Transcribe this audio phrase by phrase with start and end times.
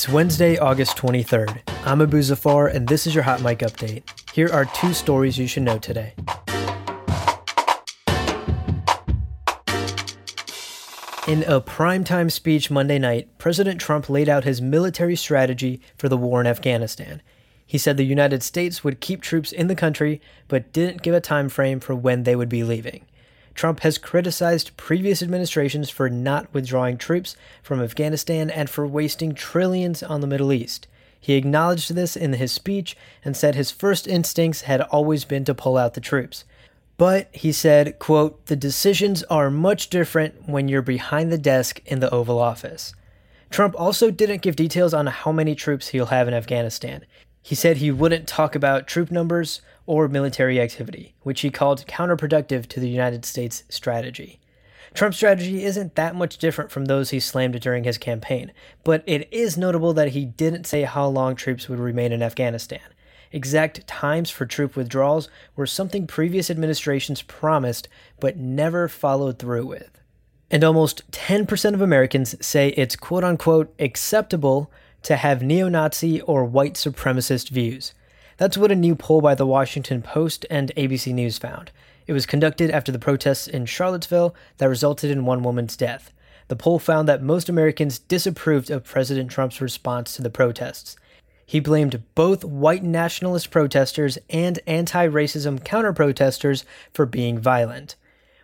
[0.00, 1.60] It's Wednesday, August 23rd.
[1.84, 4.02] I'm Abu Zafar, and this is your Hot Mic Update.
[4.32, 6.14] Here are two stories you should know today.
[11.28, 16.16] In a primetime speech Monday night, President Trump laid out his military strategy for the
[16.16, 17.20] war in Afghanistan.
[17.66, 21.20] He said the United States would keep troops in the country, but didn't give a
[21.20, 23.04] time frame for when they would be leaving.
[23.60, 30.02] Trump has criticized previous administrations for not withdrawing troops from Afghanistan and for wasting trillions
[30.02, 30.86] on the Middle East.
[31.20, 35.54] He acknowledged this in his speech and said his first instincts had always been to
[35.54, 36.44] pull out the troops.
[36.96, 42.00] But he said, quote, the decisions are much different when you're behind the desk in
[42.00, 42.94] the Oval Office.
[43.50, 47.04] Trump also didn't give details on how many troops he'll have in Afghanistan.
[47.42, 52.66] He said he wouldn't talk about troop numbers or military activity, which he called counterproductive
[52.66, 54.40] to the United States strategy.
[54.92, 58.52] Trump's strategy isn't that much different from those he slammed during his campaign,
[58.84, 62.80] but it is notable that he didn't say how long troops would remain in Afghanistan.
[63.32, 70.00] Exact times for troop withdrawals were something previous administrations promised but never followed through with.
[70.50, 76.44] And almost 10% of Americans say it's quote unquote acceptable to have neo Nazi or
[76.44, 77.94] white supremacist views.
[78.36, 81.70] That's what a new poll by the Washington Post and ABC News found.
[82.06, 86.12] It was conducted after the protests in Charlottesville that resulted in one woman's death.
[86.48, 90.96] The poll found that most Americans disapproved of President Trump's response to the protests.
[91.46, 97.96] He blamed both white nationalist protesters and anti racism counter protesters for being violent.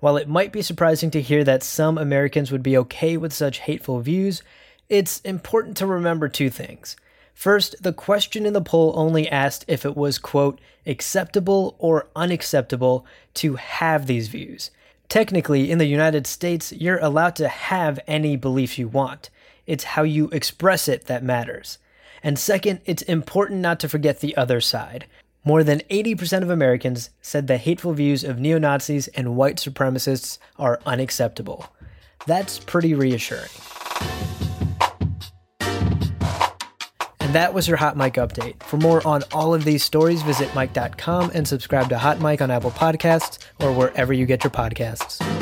[0.00, 3.60] While it might be surprising to hear that some Americans would be okay with such
[3.60, 4.42] hateful views,
[4.92, 6.96] it's important to remember two things.
[7.32, 13.06] First, the question in the poll only asked if it was, quote, acceptable or unacceptable
[13.34, 14.70] to have these views.
[15.08, 19.30] Technically, in the United States, you're allowed to have any belief you want.
[19.66, 21.78] It's how you express it that matters.
[22.22, 25.06] And second, it's important not to forget the other side.
[25.42, 30.36] More than 80% of Americans said the hateful views of neo Nazis and white supremacists
[30.58, 31.72] are unacceptable.
[32.26, 33.48] That's pretty reassuring.
[37.32, 38.62] That was your Hot Mic update.
[38.62, 42.50] For more on all of these stories, visit Mic.com and subscribe to Hot Mic on
[42.50, 45.41] Apple Podcasts or wherever you get your podcasts.